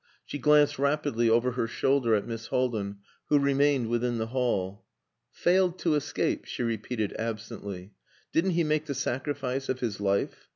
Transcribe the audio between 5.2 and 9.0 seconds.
"Failed to escape," she repeated absently. "Didn't he make the